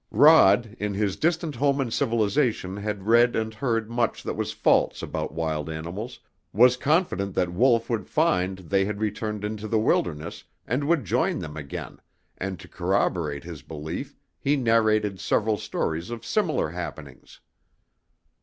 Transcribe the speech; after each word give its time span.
Rod, 0.09 0.75
in 0.79 0.95
his 0.95 1.15
distant 1.15 1.53
home 1.55 1.79
in 1.79 1.91
civilization 1.91 2.77
had 2.77 3.05
read 3.05 3.35
and 3.35 3.53
heard 3.53 3.87
much 3.91 4.23
that 4.23 4.33
was 4.35 4.51
false 4.51 5.03
about 5.03 5.31
wild 5.31 5.69
animals, 5.69 6.19
was 6.53 6.75
confident 6.75 7.35
that 7.35 7.53
Wolf 7.53 7.87
would 7.87 8.07
find 8.07 8.57
they 8.57 8.83
had 8.85 8.99
returned 8.99 9.43
into 9.43 9.67
the 9.67 9.77
wilderness 9.77 10.43
and 10.65 10.85
would 10.85 11.05
join 11.05 11.37
them 11.37 11.55
again, 11.55 11.99
and 12.39 12.59
to 12.59 12.67
corroborate 12.67 13.43
his 13.43 13.61
belief 13.61 14.15
he 14.39 14.55
narrated 14.55 15.19
several 15.19 15.55
stories 15.57 16.09
of 16.09 16.25
similar 16.25 16.71
happenings. 16.71 17.39